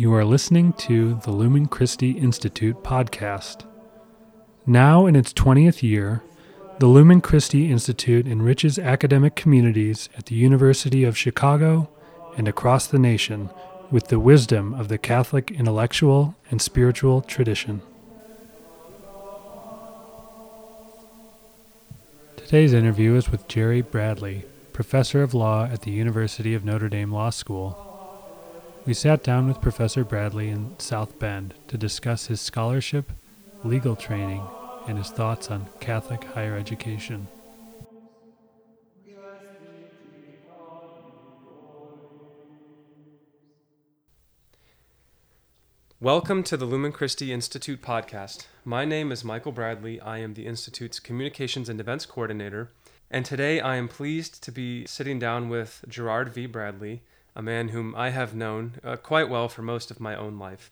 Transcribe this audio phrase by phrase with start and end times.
[0.00, 3.66] You are listening to the Lumen Christi Institute podcast.
[4.64, 6.22] Now in its 20th year,
[6.78, 11.90] the Lumen Christi Institute enriches academic communities at the University of Chicago
[12.34, 13.50] and across the nation
[13.90, 17.82] with the wisdom of the Catholic intellectual and spiritual tradition.
[22.38, 27.12] Today's interview is with Jerry Bradley, professor of law at the University of Notre Dame
[27.12, 27.89] Law School.
[28.90, 33.12] We sat down with Professor Bradley in South Bend to discuss his scholarship,
[33.62, 34.42] legal training,
[34.88, 37.28] and his thoughts on Catholic higher education.
[46.00, 48.48] Welcome to the Lumen Christi Institute podcast.
[48.64, 50.00] My name is Michael Bradley.
[50.00, 52.72] I am the Institute's Communications and Events Coordinator.
[53.08, 56.46] And today I am pleased to be sitting down with Gerard V.
[56.46, 57.02] Bradley,
[57.34, 60.70] a man whom I have known uh, quite well for most of my own life.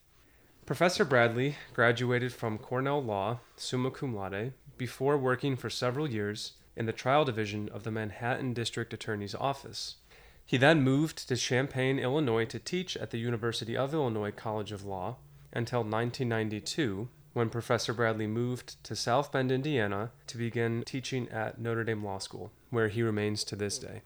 [0.67, 6.87] Professor Bradley graduated from Cornell Law, summa cum laude, before working for several years in
[6.87, 9.97] the trial division of the Manhattan District Attorney's Office.
[10.45, 14.85] He then moved to Champaign, Illinois to teach at the University of Illinois College of
[14.85, 15.17] Law
[15.53, 21.85] until 1992, when Professor Bradley moved to South Bend, Indiana to begin teaching at Notre
[21.85, 24.03] Dame Law School, where he remains to this day.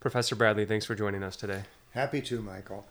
[0.00, 1.62] Professor Bradley, thanks for joining us today.
[1.92, 2.86] Happy to, Michael.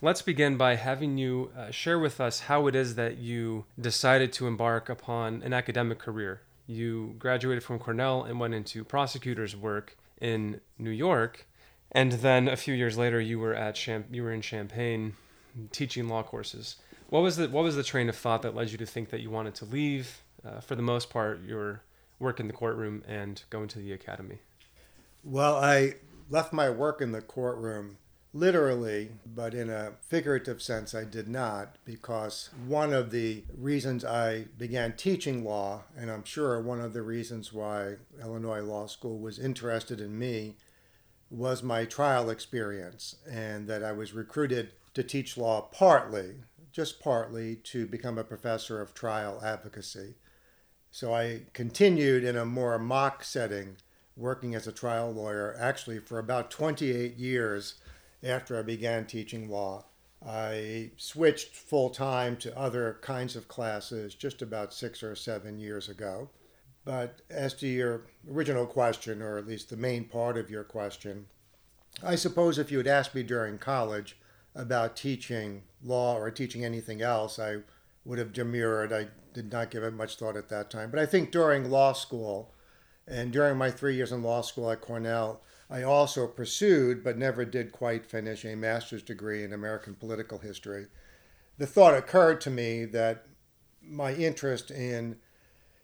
[0.00, 4.32] Let's begin by having you uh, share with us how it is that you decided
[4.34, 6.40] to embark upon an academic career.
[6.66, 11.46] You graduated from Cornell and went into prosecutor's work in New York
[11.92, 15.14] and then a few years later you were at Cham- you were in Champaign
[15.70, 16.76] teaching law courses.
[17.10, 19.20] What was the what was the train of thought that led you to think that
[19.20, 21.82] you wanted to leave uh, for the most part your
[22.18, 24.38] work in the courtroom and go into the academy?
[25.22, 25.94] Well, I
[26.30, 27.98] left my work in the courtroom
[28.34, 34.46] literally, but in a figurative sense, I did not, because one of the reasons I
[34.56, 39.38] began teaching law, and I'm sure one of the reasons why Illinois Law School was
[39.38, 40.56] interested in me,
[41.30, 46.36] was my trial experience, and that I was recruited to teach law partly,
[46.70, 50.14] just partly, to become a professor of trial advocacy.
[50.90, 53.76] So I continued in a more mock setting,
[54.16, 57.74] working as a trial lawyer, actually for about 28 years
[58.22, 59.84] after I began teaching law.
[60.24, 65.88] I switched full time to other kinds of classes just about six or seven years
[65.88, 66.30] ago.
[66.84, 71.26] But as to your original question, or at least the main part of your question,
[72.02, 74.16] I suppose if you had asked me during college
[74.54, 77.58] about teaching law or teaching anything else, I
[78.04, 78.92] would have demurred.
[78.92, 80.90] I did not give it much thought at that time.
[80.90, 82.52] But I think during law school
[83.06, 87.44] and during my three years in law school at Cornell, I also pursued, but never
[87.44, 90.86] did quite finish, a master's degree in American political history.
[91.58, 93.26] The thought occurred to me that
[93.82, 95.16] my interest in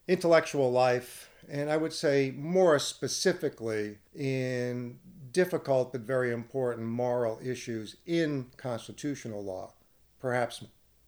[0.06, 4.98] intellectual life, and I would say more specifically in
[5.32, 9.74] difficult but very important moral issues in constitutional law,
[10.20, 10.64] perhaps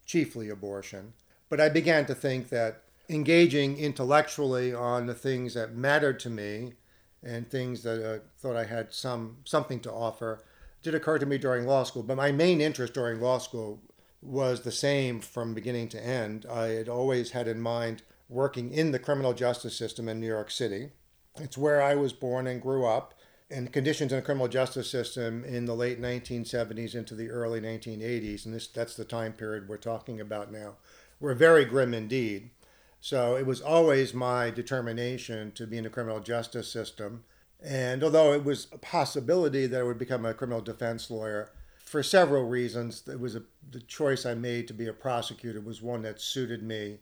[0.06, 1.14] chiefly abortion.
[1.48, 6.74] But I began to think that engaging intellectually on the things that mattered to me
[7.22, 10.42] and things that I uh, thought I had some something to offer
[10.82, 12.02] did occur to me during law school.
[12.02, 13.82] But my main interest during law school
[14.22, 16.46] was the same from beginning to end.
[16.50, 20.50] I had always had in mind working in the criminal justice system in New York
[20.50, 20.90] City.
[21.38, 23.14] It's where I was born and grew up.
[23.50, 28.44] And conditions in the criminal justice system in the late 1970s into the early 1980s,
[28.44, 30.76] and this, that's the time period we're talking about now,
[31.18, 32.50] were very grim indeed.
[33.00, 37.24] So it was always my determination to be in the criminal justice system.
[37.62, 41.50] And although it was a possibility that I would become a criminal defense lawyer,
[41.90, 45.82] for several reasons, it was a, the choice I made to be a prosecutor was
[45.82, 46.98] one that suited me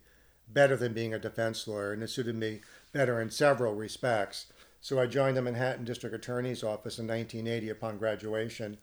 [0.51, 2.61] better than being a defense lawyer, and it suited me
[2.91, 4.47] better in several respects.
[4.81, 8.77] So I joined the Manhattan District Attorney's Office in 1980 upon graduation.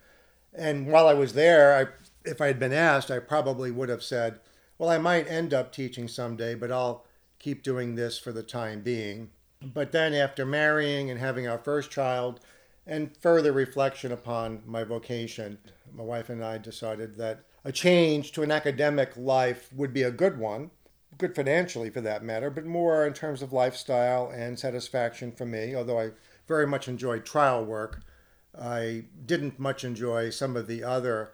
[0.54, 1.86] And while I was there, I,
[2.28, 4.38] if I had been asked, I probably would have said,
[4.78, 7.04] well, I might end up teaching someday, but I'll
[7.38, 9.30] keep doing this for the time being.
[9.62, 12.40] But then, after marrying and having our first child,
[12.86, 15.58] and further reflection upon my vocation,
[15.92, 20.10] my wife and I decided that a change to an academic life would be a
[20.10, 20.70] good one
[21.18, 25.74] good financially for that matter, but more in terms of lifestyle and satisfaction for me.
[25.74, 26.10] Although I
[26.46, 28.02] very much enjoyed trial work,
[28.58, 31.32] I didn't much enjoy some of the other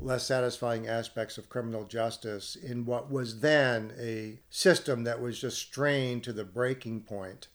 [0.00, 5.58] less satisfying aspects of criminal justice in what was then a system that was just
[5.58, 7.48] strained to the breaking point.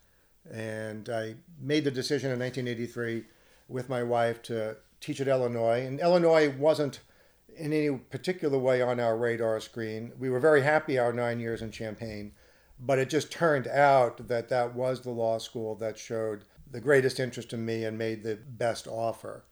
[0.52, 3.26] And I made the decision in 1983
[3.68, 5.86] with my wife to teach at Illinois.
[5.86, 7.00] And Illinois wasn't
[7.58, 10.12] in any particular way on our radar screen.
[10.20, 12.34] We were very happy our nine years in Champaign,
[12.80, 17.20] but it just turned out that that was the law school that showed the greatest
[17.20, 19.46] interest in me and made the best offer.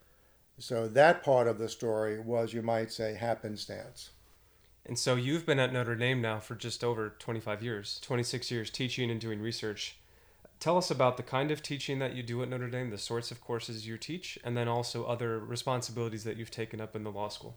[0.60, 4.12] So that part of the story was, you might say, happenstance.
[4.86, 8.70] And so you've been at Notre Dame now for just over 25 years, 26 years
[8.70, 9.98] teaching and doing research.
[10.60, 13.32] Tell us about the kind of teaching that you do at Notre Dame, the sorts
[13.32, 17.12] of courses you teach, and then also other responsibilities that you've taken up in the
[17.12, 17.56] law school.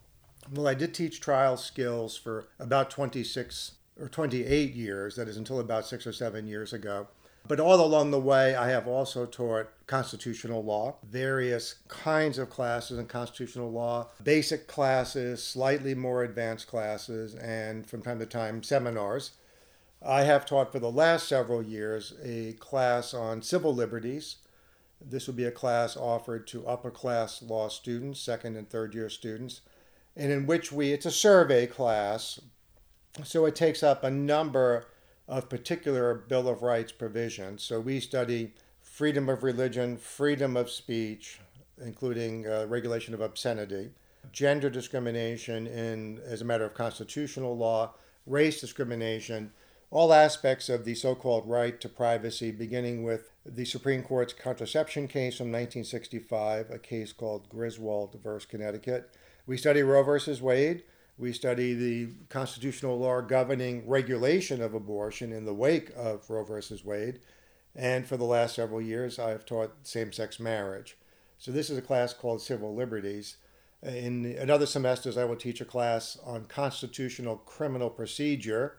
[0.53, 5.59] Well, I did teach trial skills for about 26 or 28 years, that is until
[5.59, 7.07] about six or seven years ago.
[7.47, 12.99] But all along the way, I have also taught constitutional law, various kinds of classes
[12.99, 19.31] in constitutional law, basic classes, slightly more advanced classes, and from time to time, seminars.
[20.05, 24.37] I have taught for the last several years a class on civil liberties.
[24.99, 29.09] This would be a class offered to upper class law students, second and third year
[29.09, 29.61] students,
[30.15, 32.41] and in which we, it's a survey class,
[33.23, 34.85] so it takes up a number
[35.27, 37.63] of particular Bill of Rights provisions.
[37.63, 41.39] So we study freedom of religion, freedom of speech,
[41.83, 43.91] including uh, regulation of obscenity,
[44.31, 47.93] gender discrimination in, as a matter of constitutional law,
[48.25, 49.51] race discrimination,
[49.89, 55.07] all aspects of the so called right to privacy, beginning with the Supreme Court's contraception
[55.07, 59.09] case from 1965, a case called Griswold versus Connecticut.
[59.45, 60.83] We study Roe versus Wade.
[61.17, 66.85] We study the constitutional law governing regulation of abortion in the wake of Roe versus
[66.85, 67.19] Wade.
[67.75, 70.97] And for the last several years, I've taught same sex marriage.
[71.39, 73.37] So this is a class called Civil Liberties.
[73.83, 78.77] In another semesters, I will teach a class on constitutional criminal procedure.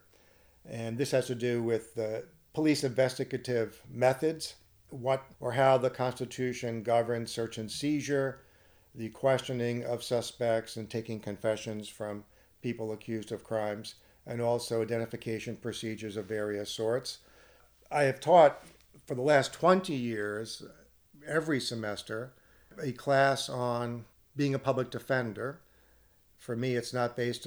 [0.68, 4.54] And this has to do with the police investigative methods,
[4.90, 8.40] what or how the Constitution governs search and seizure,
[8.94, 12.24] the questioning of suspects and taking confessions from
[12.62, 13.94] people accused of crimes,
[14.26, 17.18] and also identification procedures of various sorts.
[17.90, 18.62] I have taught
[19.06, 20.62] for the last 20 years,
[21.26, 22.34] every semester,
[22.82, 24.04] a class on
[24.36, 25.60] being a public defender.
[26.36, 27.46] For me, it's not based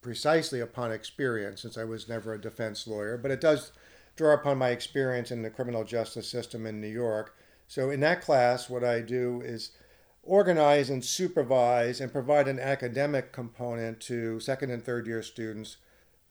[0.00, 3.72] precisely upon experience, since I was never a defense lawyer, but it does
[4.16, 7.36] draw upon my experience in the criminal justice system in New York.
[7.68, 9.70] So, in that class, what I do is
[10.22, 15.78] organize and supervise and provide an academic component to second and third year students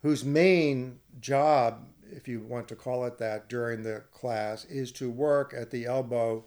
[0.01, 5.09] whose main job, if you want to call it that, during the class is to
[5.09, 6.43] work at the elbow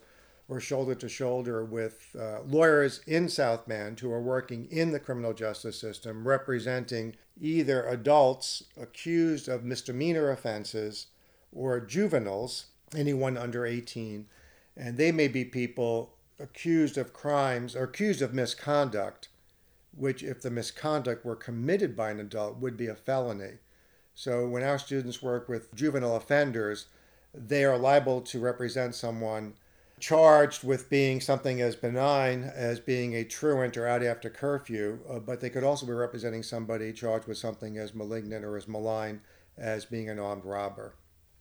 [0.49, 5.01] or shoulder to shoulder with uh, lawyers in South Bend who are working in the
[5.01, 11.07] criminal justice system representing either adults accused of misdemeanor offenses
[11.53, 14.27] or juveniles, anyone under 18.
[14.77, 19.29] And they may be people accused of crimes or accused of misconduct,
[19.97, 23.59] which, if the misconduct were committed by an adult, would be a felony.
[24.15, 26.87] So when our students work with juvenile offenders,
[27.33, 29.55] they are liable to represent someone
[30.01, 35.19] charged with being something as benign as being a truant or out after curfew, uh,
[35.19, 39.21] but they could also be representing somebody charged with something as malignant or as malign
[39.57, 40.95] as being an armed robber.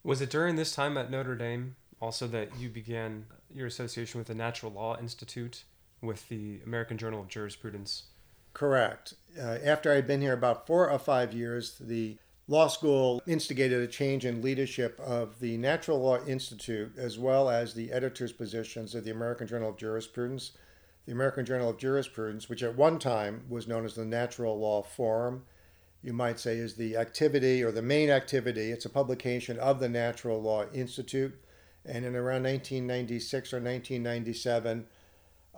[0.04, 4.28] Was it during this time at Notre Dame also that you began your association with
[4.28, 5.64] the Natural Law Institute
[6.02, 8.04] with the American Journal of Jurisprudence.
[8.54, 9.14] Correct.
[9.40, 12.18] Uh, after I'd been here about four or five years, the
[12.50, 17.74] law school instigated a change in leadership of the Natural Law Institute as well as
[17.74, 20.52] the editor's positions of the American Journal of Jurisprudence.
[21.06, 24.84] The American Journal of Jurisprudence, which at one time was known as the Natural Law
[24.84, 25.44] Forum,
[26.02, 28.72] you might say is the activity or the main activity.
[28.72, 31.40] It's a publication of the Natural Law Institute.
[31.86, 34.86] And in around 1996 or 1997,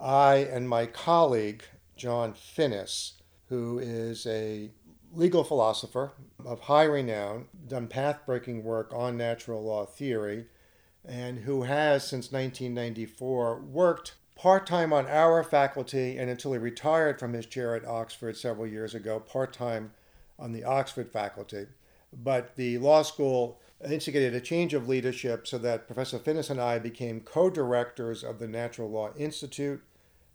[0.00, 1.62] I and my colleague,
[1.96, 3.12] John Finnis,
[3.48, 4.70] who is a
[5.12, 6.12] legal philosopher
[6.44, 10.46] of high renown, done path breaking work on natural law theory,
[11.04, 17.18] and who has since 1994 worked part time on our faculty and until he retired
[17.18, 19.92] from his chair at Oxford several years ago, part time
[20.38, 21.66] on the Oxford faculty.
[22.12, 26.78] But the law school instigated a change of leadership so that Professor Finnis and I
[26.78, 29.82] became co directors of the Natural Law Institute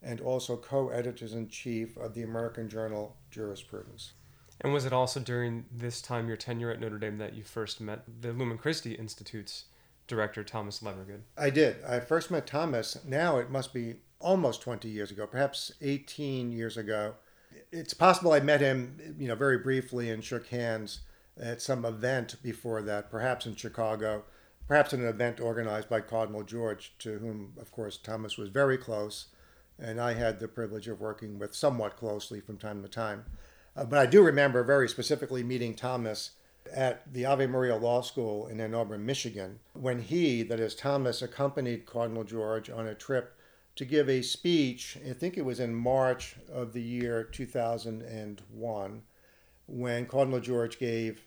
[0.01, 4.13] and also co editors in chief of the American Journal Jurisprudence.
[4.61, 7.81] And was it also during this time, your tenure at Notre Dame, that you first
[7.81, 9.65] met the Lumen Christi Institute's
[10.07, 11.21] director, Thomas Levergood?
[11.35, 11.83] I did.
[11.83, 16.77] I first met Thomas, now it must be almost 20 years ago, perhaps 18 years
[16.77, 17.15] ago.
[17.71, 20.99] It's possible I met him, you know, very briefly and shook hands
[21.39, 24.23] at some event before that, perhaps in Chicago,
[24.67, 28.77] perhaps in an event organized by Cardinal George, to whom, of course, Thomas was very
[28.77, 29.27] close,
[29.79, 33.25] and I had the privilege of working with somewhat closely from time to time.
[33.75, 36.31] Uh, but I do remember very specifically meeting Thomas
[36.73, 41.21] at the Ave Maria Law School in Ann Arbor, Michigan, when he, that is Thomas,
[41.21, 43.35] accompanied Cardinal George on a trip
[43.75, 44.97] to give a speech.
[45.09, 49.01] I think it was in March of the year 2001
[49.71, 51.23] when Cardinal George gave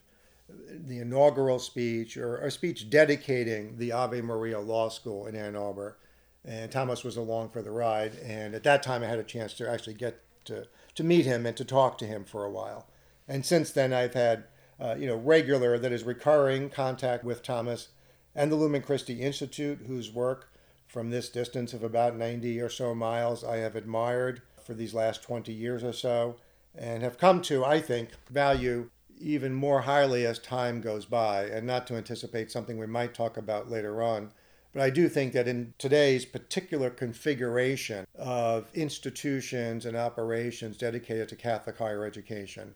[0.48, 5.96] the inaugural speech or a speech dedicating the Ave Maria Law School in Ann Arbor.
[6.44, 8.16] And Thomas was along for the ride.
[8.16, 11.46] And at that time, I had a chance to actually get to, to meet him
[11.46, 12.86] and to talk to him for a while.
[13.26, 14.44] And since then, I've had
[14.78, 17.88] uh, you know regular, that is recurring contact with Thomas
[18.34, 20.50] and the Lumen Christi Institute, whose work
[20.86, 25.22] from this distance of about 90 or so miles I have admired for these last
[25.22, 26.36] 20 years or so
[26.76, 28.90] and have come to, I think, value
[29.20, 33.36] even more highly as time goes by, and not to anticipate something we might talk
[33.36, 34.32] about later on.
[34.72, 41.36] But I do think that in today's particular configuration of institutions and operations dedicated to
[41.36, 42.74] Catholic higher education,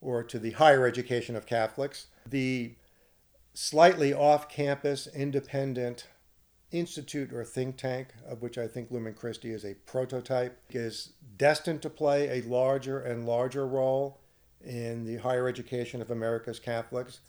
[0.00, 2.74] or to the higher education of Catholics, the
[3.52, 6.06] slightly off campus, independent
[6.72, 11.82] institute or think tank, of which I think Lumen Christi is a prototype, is destined
[11.82, 14.20] to play a larger and larger role
[14.64, 17.20] in the higher education of America's Catholics.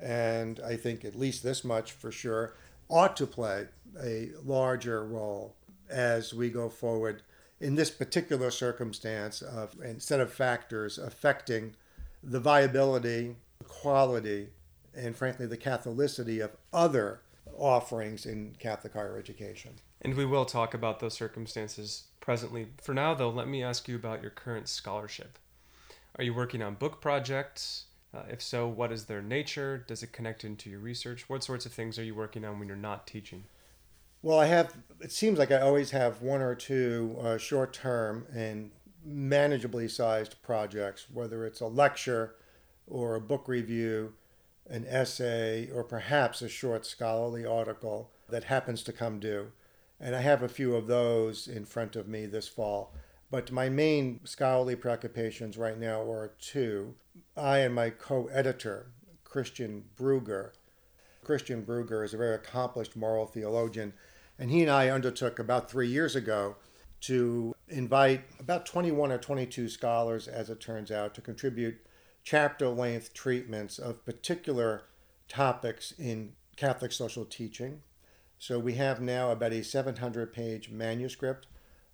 [0.00, 2.54] And I think at least this much for sure
[2.88, 3.66] ought to play
[4.02, 5.54] a larger role
[5.88, 7.22] as we go forward
[7.60, 11.74] in this particular circumstance of a set of factors affecting
[12.22, 14.48] the viability, the quality,
[14.94, 17.20] and frankly the Catholicity of other
[17.60, 19.72] offerings in Catholic higher education.
[20.02, 22.68] And we will talk about those circumstances presently.
[22.80, 25.38] For now, though, let me ask you about your current scholarship.
[26.16, 27.84] Are you working on book projects?
[28.12, 29.84] Uh, if so, what is their nature?
[29.86, 31.28] Does it connect into your research?
[31.28, 33.44] What sorts of things are you working on when you're not teaching?
[34.22, 38.26] Well, I have, it seems like I always have one or two uh, short term
[38.34, 38.70] and
[39.06, 42.34] manageably sized projects, whether it's a lecture
[42.86, 44.12] or a book review,
[44.70, 49.50] an essay, or perhaps a short scholarly article that happens to come due.
[49.98, 52.94] And I have a few of those in front of me this fall.
[53.30, 56.94] But my main scholarly preoccupations right now are two.
[57.36, 58.92] I and my co editor,
[59.24, 60.52] Christian Brugger.
[61.22, 63.92] Christian Brugger is a very accomplished moral theologian,
[64.38, 66.56] and he and I undertook about three years ago
[67.02, 71.78] to invite about 21 or 22 scholars, as it turns out, to contribute
[72.22, 74.84] chapter length treatments of particular
[75.28, 77.82] topics in Catholic social teaching.
[78.38, 81.46] So we have now about a 700 page manuscript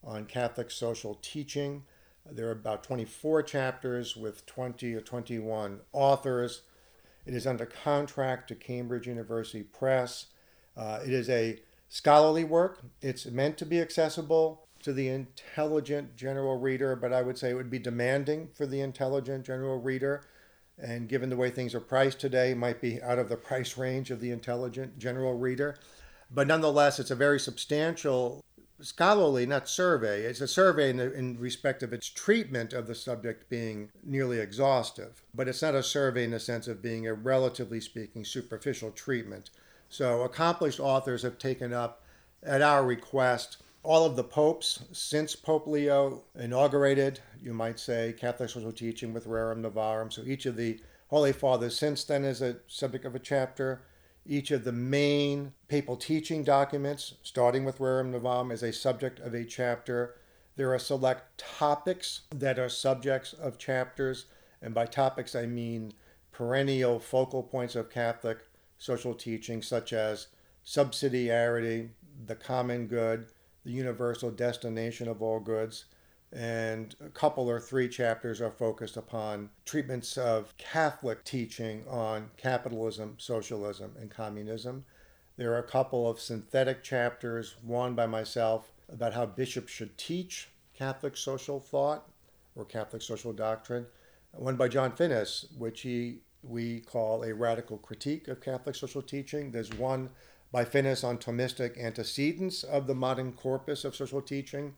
[0.03, 1.85] on Catholic social teaching.
[2.31, 6.63] There are about 24 chapters with 20 or 21 authors.
[7.25, 10.27] It is under contract to Cambridge University Press.
[10.77, 12.81] Uh, it is a scholarly work.
[13.01, 17.55] It's meant to be accessible to the intelligent general reader, but I would say it
[17.55, 20.23] would be demanding for the intelligent general reader.
[20.79, 24.13] And given the way things are priced today, might be out of the price range
[24.13, 25.77] of the intelligent general reader.
[26.31, 28.45] But nonetheless, it's a very substantial
[28.81, 30.23] scholarly, not survey.
[30.23, 35.25] It's a survey in, in, respect of its treatment of the subject being nearly exhaustive,
[35.35, 39.51] but it's not a survey in the sense of being a relatively speaking superficial treatment.
[39.89, 42.03] So accomplished authors have taken up,
[42.43, 48.51] at our request, all of the popes since Pope Leo inaugurated, you might say, Catholic
[48.51, 50.13] social teaching with Rerum Novarum.
[50.13, 53.83] So each of the Holy Fathers since then is a subject of a chapter.
[54.27, 59.35] Each of the main papal teaching documents, starting with Rerum Novarum, is a subject of
[59.35, 60.17] a chapter.
[60.57, 64.25] There are select topics that are subjects of chapters,
[64.61, 65.93] and by topics I mean
[66.33, 68.39] perennial focal points of Catholic
[68.79, 70.27] social teaching, such as
[70.65, 71.91] subsidiarity,
[72.27, 73.27] the common good,
[73.67, 75.87] the universal destination of all goods.
[76.33, 83.17] And a couple or three chapters are focused upon treatments of Catholic teaching on capitalism,
[83.19, 84.85] socialism, and communism.
[85.37, 90.49] There are a couple of synthetic chapters, one by myself about how bishops should teach
[90.73, 92.09] Catholic social thought
[92.55, 93.87] or Catholic social doctrine,
[94.33, 99.51] one by John Finnis, which he we call a radical critique of Catholic social teaching.
[99.51, 100.11] There's one
[100.53, 104.75] by Finnis on Thomistic antecedents of the modern corpus of social teaching,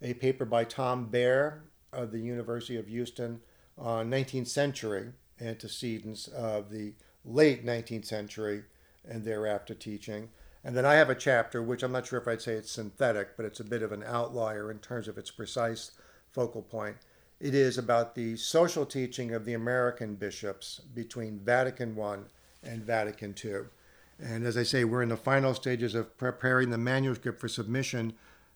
[0.00, 1.60] a paper by Tom Behr
[1.92, 3.40] of the University of Houston
[3.78, 8.64] on 19th century antecedents of the late 19th century
[9.08, 10.28] and thereafter teaching.
[10.64, 13.36] And then I have a chapter, which I'm not sure if I'd say it's synthetic,
[13.36, 15.92] but it's a bit of an outlier in terms of its precise
[16.30, 16.96] focal point.
[17.40, 22.18] It is about the social teaching of the American bishops between Vatican I
[22.62, 23.62] and Vatican II.
[24.22, 28.12] And as I say, we're in the final stages of preparing the manuscript for submission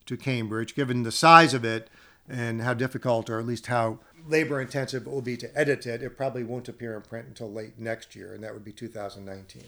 [0.06, 1.90] to Cambridge, given the size of it
[2.28, 6.02] and how difficult, or at least how labor intensive it will be to edit it.
[6.02, 9.62] It probably won't appear in print until late next year, and that would be 2019.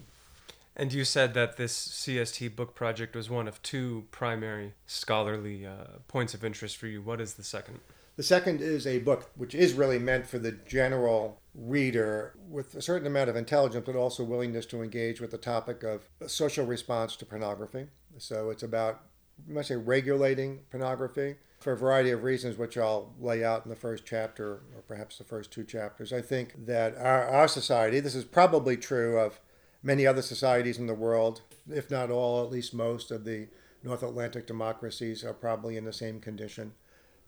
[0.76, 5.98] And you said that this CST book project was one of two primary scholarly uh,
[6.06, 7.02] points of interest for you.
[7.02, 7.80] What is the second?
[8.18, 12.82] The second is a book which is really meant for the general reader with a
[12.82, 17.14] certain amount of intelligence, but also willingness to engage with the topic of social response
[17.14, 17.86] to pornography.
[18.16, 19.02] So it's about,
[19.46, 23.70] you might say, regulating pornography for a variety of reasons, which I'll lay out in
[23.70, 26.12] the first chapter or perhaps the first two chapters.
[26.12, 29.38] I think that our, our society, this is probably true of
[29.80, 33.46] many other societies in the world, if not all, at least most of the
[33.84, 36.72] North Atlantic democracies are probably in the same condition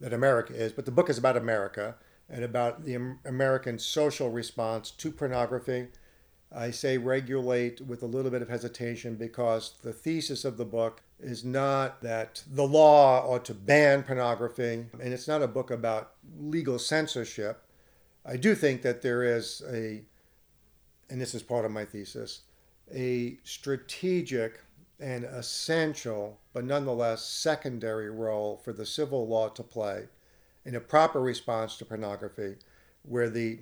[0.01, 0.73] that America is.
[0.73, 1.95] But the book is about America
[2.29, 5.87] and about the American social response to pornography.
[6.53, 11.01] I say regulate with a little bit of hesitation because the thesis of the book
[11.19, 16.13] is not that the law ought to ban pornography, and it's not a book about
[16.37, 17.63] legal censorship.
[18.25, 20.01] I do think that there is a
[21.11, 22.41] and this is part of my thesis,
[22.93, 24.61] a strategic
[25.01, 30.05] and essential, but nonetheless secondary role for the civil law to play
[30.63, 32.55] in a proper response to pornography,
[33.03, 33.59] where the,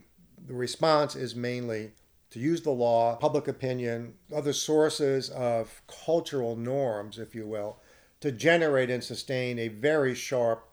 [0.47, 1.91] the response is mainly
[2.29, 7.79] to use the law, public opinion, other sources of cultural norms, if you will,
[8.19, 10.67] to generate and sustain a very sharp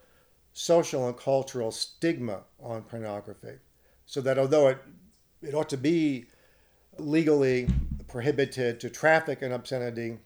[0.53, 3.55] social and cultural stigma on pornography.
[4.05, 4.79] So that although it,
[5.43, 6.27] it ought to be
[6.99, 7.69] legally
[8.09, 10.19] prohibited to traffic in obscenity.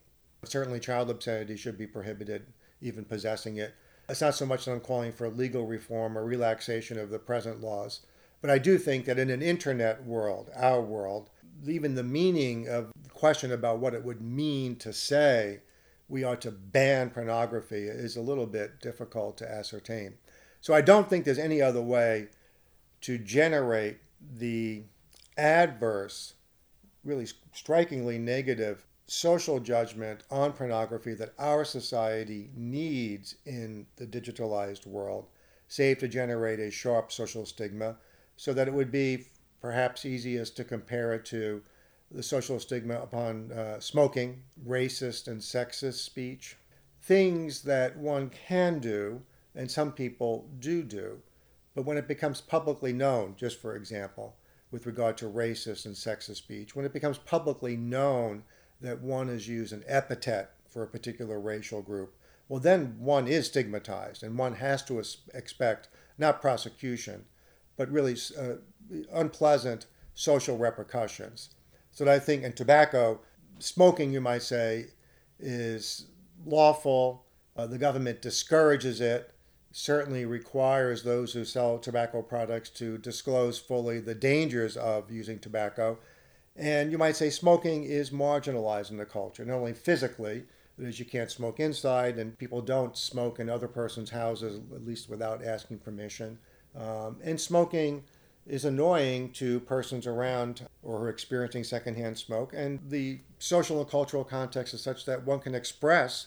[0.44, 2.46] Certainly, child obscenity should be prohibited,
[2.80, 3.74] even possessing it.
[4.08, 7.60] It's not so much that I'm calling for legal reform or relaxation of the present
[7.60, 8.00] laws,
[8.40, 11.30] but I do think that in an internet world, our world,
[11.66, 15.60] even the meaning of the question about what it would mean to say
[16.08, 20.14] we ought to ban pornography is a little bit difficult to ascertain.
[20.60, 22.28] So I don't think there's any other way
[23.02, 24.82] to generate the
[25.38, 26.34] adverse
[27.04, 35.26] really strikingly negative social judgment on pornography that our society needs in the digitalized world,
[35.66, 37.96] save to generate a sharp social stigma,
[38.36, 39.26] so that it would be
[39.60, 41.60] perhaps easiest to compare it to
[42.12, 46.56] the social stigma upon uh, smoking, racist and sexist speech,
[47.02, 49.20] things that one can do
[49.56, 51.18] and some people do do.
[51.74, 54.36] But when it becomes publicly known, just for example,
[54.70, 58.44] with regard to racist and sexist speech, when it becomes publicly known
[58.80, 62.14] that one has used an epithet for a particular racial group,
[62.48, 65.02] well, then one is stigmatized and one has to
[65.34, 65.88] expect
[66.18, 67.24] not prosecution,
[67.76, 68.54] but really uh,
[69.12, 71.50] unpleasant social repercussions.
[71.92, 73.20] So I think in tobacco,
[73.58, 74.86] smoking, you might say,
[75.38, 76.06] is
[76.44, 77.24] lawful.
[77.56, 79.32] Uh, the government discourages it
[79.72, 85.98] certainly requires those who sell tobacco products to disclose fully the dangers of using tobacco.
[86.56, 90.44] And you might say smoking is marginalized in the culture, not only physically,
[90.78, 95.08] is, you can't smoke inside, and people don't smoke in other person's houses, at least
[95.08, 96.38] without asking permission.
[96.76, 98.04] Um, and smoking
[98.46, 102.52] is annoying to persons around or who are experiencing secondhand smoke.
[102.54, 106.26] And the social and cultural context is such that one can express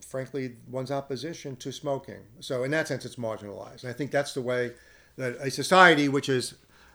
[0.00, 2.20] frankly, one's opposition to smoking.
[2.40, 3.82] So, in that sense, it's marginalized.
[3.82, 4.72] And I think that's the way
[5.16, 6.54] that a society which is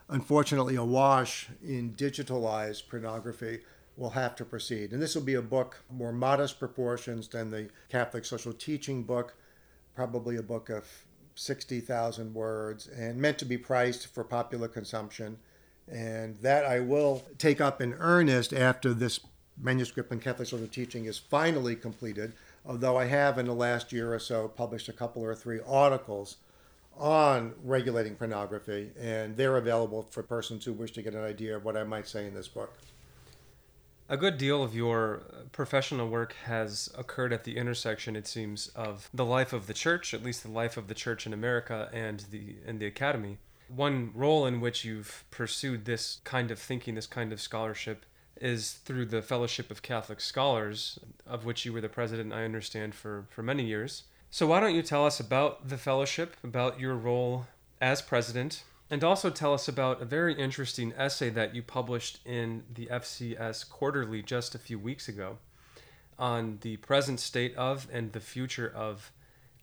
[0.10, 3.60] unfortunately awash in digitalized pornography
[3.96, 4.92] will have to proceed.
[4.92, 9.36] And this will be a book more modest proportions than the Catholic social teaching book,
[9.96, 10.86] probably a book of
[11.36, 15.38] 60,000 words and meant to be priced for popular consumption.
[15.92, 19.20] And that I will take up in earnest after this
[19.62, 22.34] manuscript on Catholic social teaching is finally completed
[22.66, 26.38] although I have in the last year or so published a couple or three articles
[27.00, 31.64] on regulating pornography, and they're available for persons who wish to get an idea of
[31.64, 32.78] what I might say in this book.
[34.12, 39.10] A good deal of your professional work has occurred at the intersection, it seems, of
[39.14, 42.26] the life of the church, at least the life of the church in America, and
[42.32, 43.38] the and the academy.
[43.68, 48.04] One role in which you've pursued this kind of thinking, this kind of scholarship,
[48.42, 52.96] is through the Fellowship of Catholic Scholars, of which you were the president, I understand,
[52.96, 54.04] for, for many years.
[54.32, 57.48] So, why don't you tell us about the fellowship, about your role
[57.82, 62.64] as president, and also tell us about a very interesting essay that you published in
[62.72, 65.40] the FCS Quarterly just a few weeks ago
[66.20, 69.12] on the present state of and the future of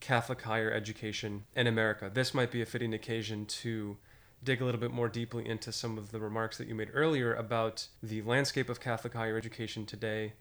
[0.00, 2.10] Catholic higher education in America.
[2.12, 3.96] This might be a fitting occasion to
[4.42, 7.34] dig a little bit more deeply into some of the remarks that you made earlier
[7.34, 10.32] about the landscape of Catholic higher education today,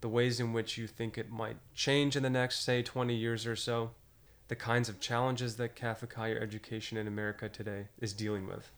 [0.00, 3.46] the ways in which you think it might change in the next, say, 20 years
[3.46, 3.90] or so,
[4.48, 8.70] the kinds of challenges that Catholic higher education in America today is dealing with?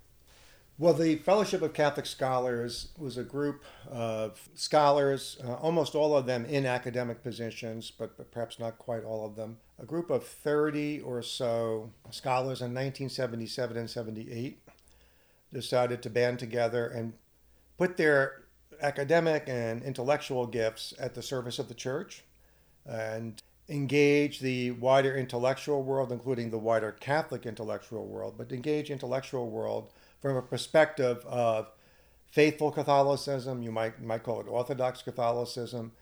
[0.79, 6.27] Well, the Fellowship of Catholic Scholars was a group of scholars, uh, almost all of
[6.27, 9.59] them in academic positions, but, but, perhaps not quite all of them.
[9.79, 14.59] A group of 30 or so scholars in 1977 and 78
[15.53, 17.13] decided to band together and
[17.77, 18.42] put their
[18.83, 22.25] academic and intellectual gifts at the service of the church
[22.85, 29.49] and engage the wider intellectual world, including the wider Catholic intellectual world, but engage intellectual
[29.49, 29.91] world
[30.21, 31.71] from a perspective of
[32.31, 35.93] faithful Catholicism, you might, might call it Orthodox Catholicism.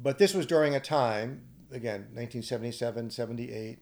[0.00, 3.78] But this was during a time, again, 1977, 78,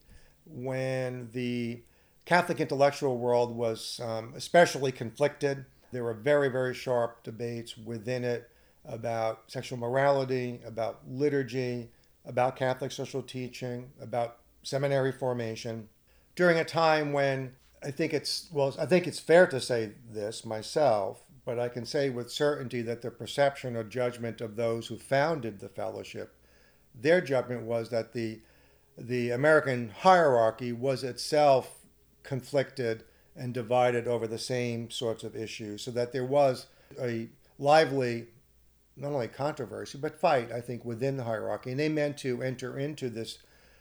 [0.46, 1.82] when the
[2.24, 5.66] Catholic intellectual world was um, especially conflicted.
[5.92, 8.50] There were very, very sharp debates within it
[8.84, 11.90] about sexual morality, about liturgy,
[12.24, 15.88] about Catholic social teaching, about seminary formation,
[16.34, 20.44] during a time when I think it's well, I think it's fair to say this
[20.44, 24.98] myself, but I can say with certainty that the perception or judgment of those who
[24.98, 26.34] founded the fellowship,
[26.94, 28.40] their judgment was that the
[28.98, 31.78] the American hierarchy was itself
[32.22, 33.04] conflicted
[33.40, 36.66] and divided over the same sorts of issues, so that there was
[37.00, 37.26] a
[37.58, 38.26] lively,
[38.96, 41.70] not only controversy, but fight, I think, within the hierarchy.
[41.70, 43.38] And they meant to enter into this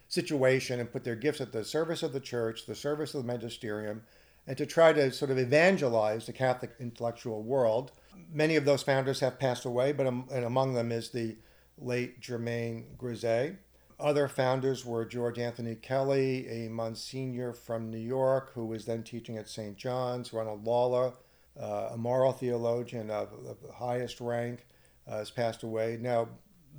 [0.08, 3.28] situation and put their gifts at the service of the church, the service of the
[3.28, 4.02] magisterium,
[4.48, 7.91] and to try to sort of evangelize the Catholic intellectual world.
[8.32, 11.36] Many of those founders have passed away, but and among them is the
[11.78, 13.58] late Germain Grisez.
[13.99, 19.38] Other founders were George Anthony Kelly, a Monsignor from New York who was then teaching
[19.38, 19.75] at St.
[19.75, 21.12] John's, Ronald Lawler,
[21.59, 24.65] uh, a moral theologian of, of the highest rank,
[25.05, 25.97] uh, has passed away.
[25.99, 26.29] Now,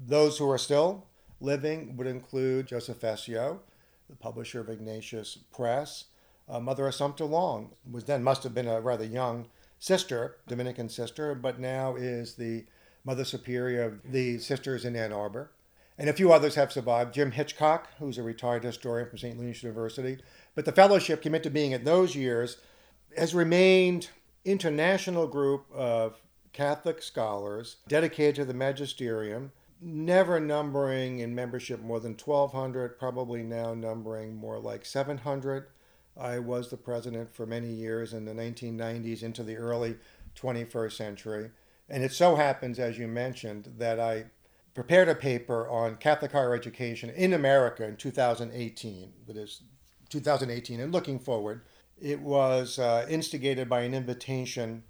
[0.07, 1.09] those who are still
[1.43, 3.61] living would include Joseph Fessio,
[4.09, 6.07] the publisher of Ignatius Press.
[6.49, 9.47] Uh, Mother Assumpta Long was then must have been a rather young
[9.79, 12.65] sister, Dominican sister, but now is the
[13.05, 15.51] Mother Superior of the Sisters in Ann Arbor
[16.01, 17.13] and a few others have survived.
[17.13, 19.39] Jim Hitchcock, who's a retired historian from St.
[19.39, 20.17] Louis University.
[20.55, 22.57] But the fellowship, committed to being in those years,
[23.19, 24.09] has remained
[24.43, 26.19] international group of
[26.55, 33.75] Catholic scholars dedicated to the magisterium, never numbering in membership more than 1,200, probably now
[33.75, 35.67] numbering more like 700.
[36.19, 39.97] I was the president for many years in the 1990s into the early
[40.35, 41.51] 21st century.
[41.91, 44.25] And it so happens, as you mentioned, that I
[44.75, 49.63] prepared a paper on Catholic higher education in America in 2018, that is
[50.09, 51.63] 2018, and looking forward.
[52.01, 54.85] It was uh, instigated by an invitation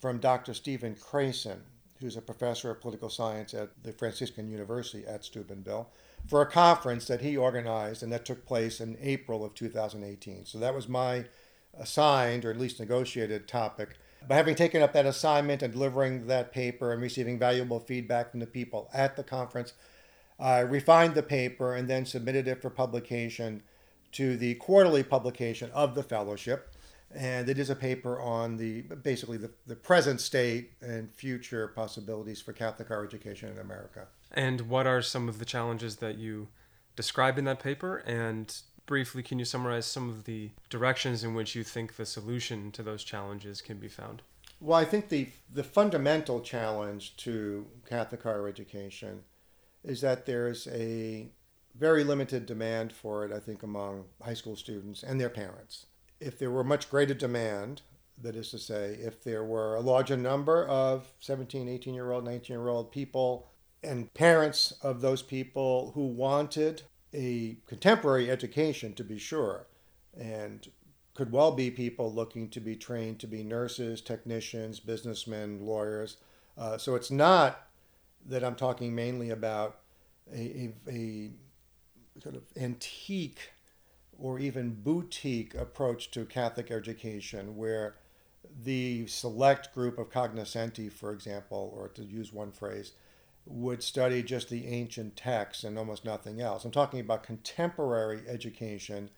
[0.00, 0.54] from Dr.
[0.54, 1.60] Stephen Krason,
[2.00, 5.90] who's a professor of political science at the Franciscan University at Steubenville,
[6.26, 10.44] for a conference that he organized and that took place in April of 2018.
[10.44, 11.26] So that was my
[11.78, 13.96] assigned, or at least negotiated, topic
[14.28, 18.40] by having taken up that assignment and delivering that paper and receiving valuable feedback from
[18.40, 19.72] the people at the conference,
[20.38, 23.62] I refined the paper and then submitted it for publication
[24.12, 26.72] to the quarterly publication of the fellowship.
[27.14, 32.40] And it is a paper on the basically the, the present state and future possibilities
[32.40, 34.08] for Catholic higher education in America.
[34.32, 36.48] And what are some of the challenges that you
[36.96, 37.98] describe in that paper?
[37.98, 38.54] And
[38.86, 42.82] briefly, can you summarize some of the directions in which you think the solution to
[42.82, 44.22] those challenges can be found?
[44.60, 49.22] Well, I think the the fundamental challenge to Catholic higher education
[49.84, 51.28] is that there's a
[51.74, 55.86] very limited demand for it, I think, among high school students and their parents.
[56.20, 57.82] If there were much greater demand,
[58.22, 62.24] that is to say, if there were a larger number of 17, 18 year old,
[62.24, 63.48] 19 year old people
[63.82, 66.82] and parents of those people who wanted
[67.14, 69.66] a contemporary education, to be sure,
[70.18, 70.68] and
[71.14, 76.18] could well be people looking to be trained to be nurses, technicians, businessmen, lawyers.
[76.58, 77.68] Uh, so it's not
[78.26, 79.78] that I'm talking mainly about
[80.32, 81.30] a, a, a
[82.20, 83.52] sort of antique
[84.18, 87.96] or even boutique approach to Catholic education where
[88.64, 92.92] the select group of cognoscenti, for example, or to use one phrase,
[93.46, 96.64] would study just the ancient texts and almost nothing else.
[96.64, 99.10] I'm talking about contemporary education,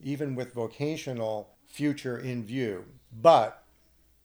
[0.00, 3.62] even with vocational future in view, but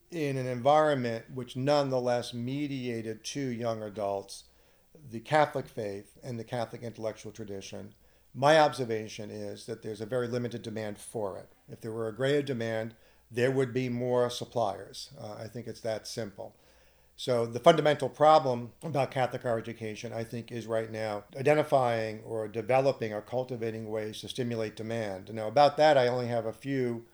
[0.10, 4.46] in an environment which nonetheless mediated to young adults
[5.10, 7.94] the Catholic faith and the Catholic intellectual tradition.
[8.34, 11.50] My observation is that there's a very limited demand for it.
[11.70, 12.96] If there were a greater demand,
[13.30, 15.12] there would be more suppliers.
[15.20, 16.56] Uh, I think it's that simple.
[17.22, 22.48] So, the fundamental problem about Catholic higher education, I think, is right now identifying or
[22.48, 25.32] developing or cultivating ways to stimulate demand.
[25.32, 27.06] Now, about that, I only have a few,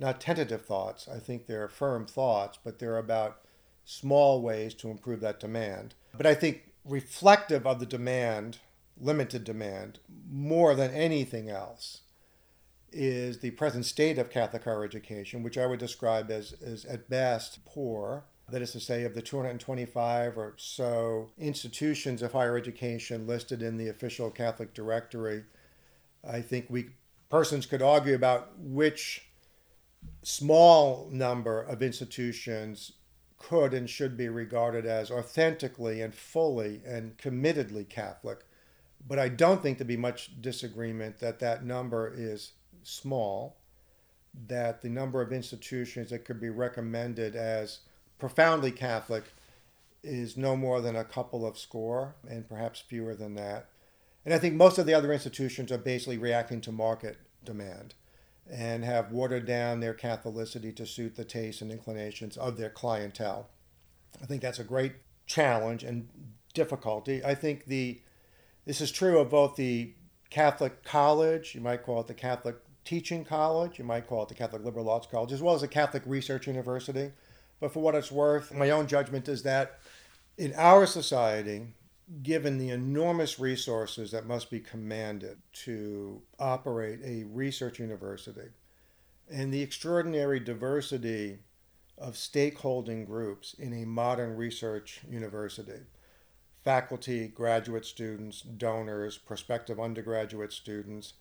[0.00, 1.06] not tentative thoughts.
[1.06, 3.40] I think they're firm thoughts, but they're about
[3.84, 5.94] small ways to improve that demand.
[6.16, 8.58] But I think reflective of the demand,
[9.00, 12.00] limited demand, more than anything else,
[12.90, 17.08] is the present state of Catholic higher education, which I would describe as, as at
[17.08, 23.26] best poor that is to say, of the 225 or so institutions of higher education
[23.26, 25.44] listed in the official Catholic directory,
[26.26, 26.90] I think we
[27.28, 29.26] persons could argue about which
[30.22, 32.92] small number of institutions
[33.38, 38.44] could and should be regarded as authentically and fully and committedly Catholic.
[39.08, 43.56] But I don't think there'd be much disagreement that that number is small,
[44.48, 47.80] that the number of institutions that could be recommended as
[48.18, 49.24] profoundly Catholic
[50.02, 53.66] is no more than a couple of score, and perhaps fewer than that.
[54.24, 57.94] And I think most of the other institutions are basically reacting to market demand
[58.50, 63.48] and have watered down their Catholicity to suit the tastes and inclinations of their clientele.
[64.22, 64.92] I think that's a great
[65.26, 66.08] challenge and
[66.54, 67.24] difficulty.
[67.24, 68.00] I think the
[68.64, 69.92] this is true of both the
[70.30, 74.34] Catholic college, you might call it the Catholic teaching college, you might call it the
[74.34, 77.12] Catholic liberal arts college, as well as the Catholic research university.
[77.60, 79.78] But for what it's worth, my own judgment is that
[80.36, 81.68] in our society,
[82.22, 88.50] given the enormous resources that must be commanded to operate a research university
[89.28, 91.38] and the extraordinary diversity
[91.98, 95.80] of stakeholding groups in a modern research university
[96.62, 101.12] faculty, graduate students, donors, prospective undergraduate students,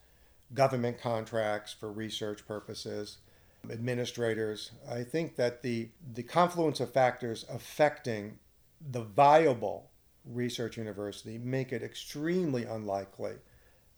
[0.56, 3.20] government contracts for research purposes,
[3.72, 4.72] administrators.
[4.90, 8.40] I think that the, the confluence of factors affecting
[8.92, 9.92] the viable
[10.26, 13.36] research university make it extremely unlikely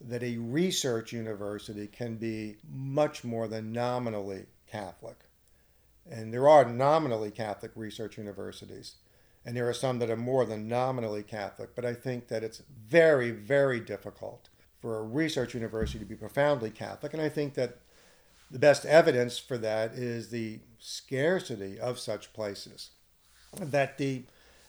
[0.00, 5.16] that a research university can be much more than nominally Catholic.
[6.10, 8.96] And there are nominally Catholic research universities,
[9.44, 12.62] and there are some that are more than nominally Catholic, but I think that it's
[12.86, 14.48] very, very difficult
[14.80, 17.12] for a research university to be profoundly Catholic.
[17.12, 17.78] And I think that
[18.50, 22.90] the best evidence for that is the scarcity of such places.
[23.58, 24.24] That the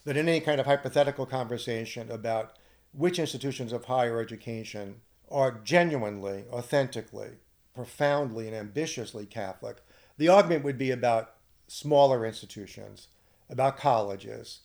[0.06, 2.58] that in any kind of hypothetical conversation about
[2.94, 7.32] which institutions of higher education are genuinely, authentically,
[7.76, 9.78] profoundly, and ambitiously Catholic,
[10.18, 11.36] the argument would be about
[11.68, 13.10] smaller institutions,
[13.50, 14.62] about colleges,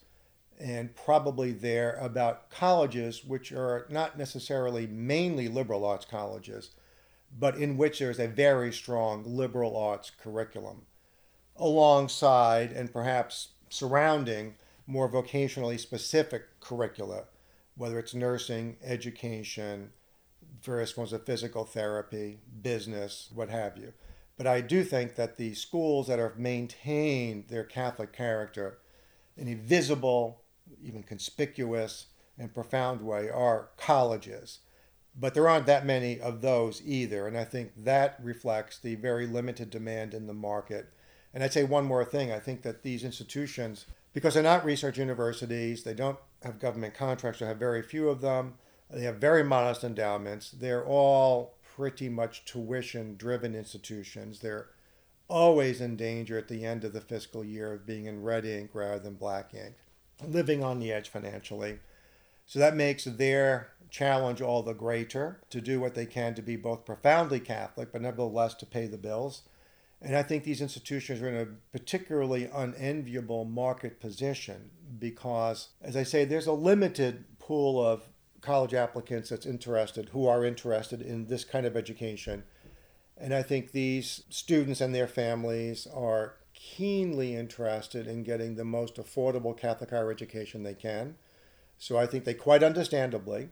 [0.58, 6.70] and probably there about colleges which are not necessarily mainly liberal arts colleges,
[7.38, 10.82] but in which there's a very strong liberal arts curriculum
[11.56, 14.54] alongside and perhaps surrounding
[14.86, 17.24] more vocationally specific curricula,
[17.76, 19.90] whether it's nursing, education,
[20.62, 23.92] various forms of physical therapy, business, what have you.
[24.36, 28.78] But I do think that the schools that have maintained their Catholic character
[29.36, 30.42] in a visible,
[30.82, 32.06] even conspicuous,
[32.38, 34.60] and profound way are colleges
[35.18, 37.26] but there aren't that many of those either.
[37.26, 40.92] And I think that reflects the very limited demand in the market.
[41.32, 44.98] And I'd say one more thing I think that these institutions, because they're not research
[44.98, 48.54] universities, they don't have government contracts, or have very few of them,
[48.90, 54.40] they have very modest endowments, they're all pretty much tuition driven institutions.
[54.40, 54.68] They're
[55.26, 58.70] always in danger at the end of the fiscal year of being in red ink
[58.74, 59.74] rather than black ink,
[60.24, 61.78] living on the edge financially.
[62.46, 66.56] So that makes their challenge all the greater to do what they can to be
[66.56, 69.42] both profoundly Catholic, but nevertheless to pay the bills.
[70.02, 76.02] And I think these institutions are in a particularly unenviable market position because, as I
[76.02, 78.08] say, there's a limited pool of
[78.42, 82.44] college applicants that's interested, who are interested in this kind of education.
[83.16, 88.96] And I think these students and their families are keenly interested in getting the most
[88.96, 91.16] affordable Catholic higher education they can.
[91.84, 93.50] So I think they quite understandably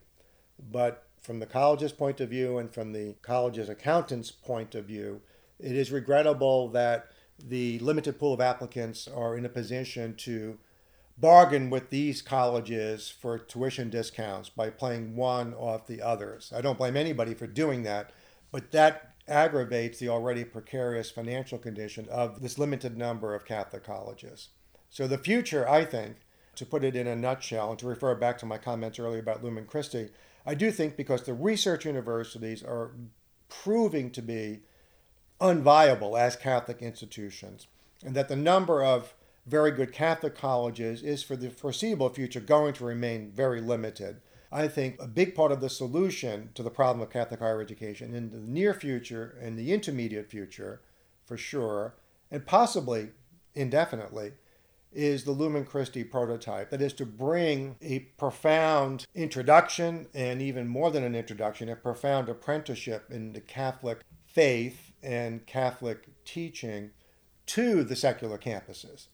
[0.59, 5.21] but from the college's point of view and from the college's accountant's point of view,
[5.59, 10.59] it is regrettable that the limited pool of applicants are in a position to
[11.19, 16.55] bargain with these colleges for tuition discounts by playing one off the others.
[16.57, 18.13] I don't blame anybody for doing that,
[18.51, 24.49] but that aggravates the already precarious financial condition of this limited number of Catholic colleges.
[24.89, 26.17] So the future, I think,
[26.57, 29.43] to put it in a nutshell, and to refer back to my comments earlier about
[29.43, 30.11] Lumen Christi,
[30.45, 32.93] I do think because the research universities are
[33.49, 34.61] proving to be
[35.41, 37.67] unviable as Catholic institutions,
[38.05, 39.15] and that the number of
[39.47, 44.21] very good Catholic colleges is for the foreseeable future going to remain very limited.
[44.53, 48.15] I think a big part of the solution to the problem of Catholic higher education
[48.15, 50.83] in the near future and the intermediate future,
[51.25, 51.95] for sure,
[52.31, 53.11] and possibly
[53.55, 54.33] indefinitely,
[54.93, 56.71] is the Lumen Christi prototype.
[56.71, 62.29] That is to bring a profound introduction, and even more than an introduction, a profound
[62.29, 66.91] apprenticeship in the Catholic faith and Catholic teaching
[67.47, 69.09] to the secular campuses.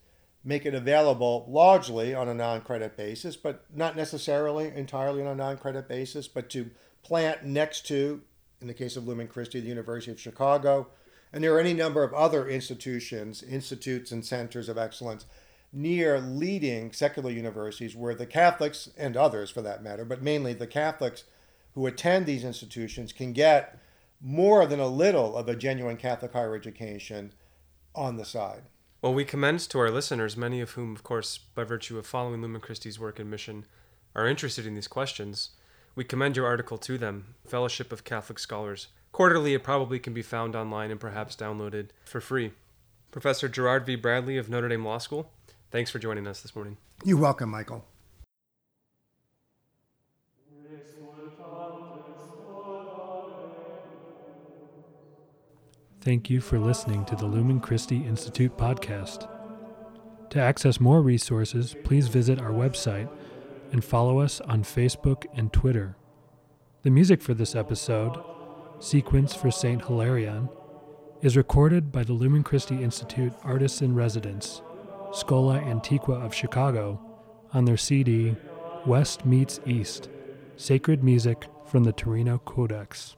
[0.44, 5.34] Make it available largely on a non credit basis, but not necessarily entirely on a
[5.34, 6.70] non credit basis, but to
[7.02, 8.22] plant next to,
[8.60, 10.88] in the case of Lumen Christi, the University of Chicago.
[11.32, 15.26] And there are any number of other institutions, institutes, and centers of excellence
[15.72, 20.66] near leading secular universities where the Catholics, and others for that matter, but mainly the
[20.66, 21.24] Catholics
[21.74, 23.78] who attend these institutions, can get
[24.20, 27.32] more than a little of a genuine Catholic higher education
[27.94, 28.62] on the side.
[29.00, 32.42] Well, we commend to our listeners, many of whom, of course, by virtue of following
[32.42, 33.64] Lumen Christi's work and mission,
[34.16, 35.50] are interested in these questions.
[35.94, 38.88] We commend your article to them, Fellowship of Catholic Scholars.
[39.12, 42.52] Quarterly, it probably can be found online and perhaps downloaded for free.
[43.10, 43.94] Professor Gerard V.
[43.94, 45.30] Bradley of Notre Dame Law School,
[45.70, 46.76] thanks for joining us this morning.
[47.04, 47.84] You're welcome, Michael.
[56.00, 59.28] Thank you for listening to the Lumen Christi Institute podcast.
[60.30, 63.10] To access more resources, please visit our website
[63.72, 65.96] and follow us on Facebook and Twitter.
[66.82, 68.16] The music for this episode,
[68.78, 69.82] Sequence for St.
[69.82, 70.48] Hilarion,
[71.20, 74.62] is recorded by the Lumen Christi Institute Artists in Residence,
[75.12, 77.00] Schola Antiqua of Chicago,
[77.52, 78.36] on their CD
[78.86, 80.08] West Meets East
[80.56, 83.17] Sacred Music from the Torino Codex.